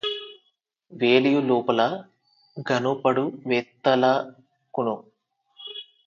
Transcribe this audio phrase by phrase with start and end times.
[0.91, 1.91] వెలియు లోపలఁ
[2.69, 4.95] గనుపడువేత్తలకును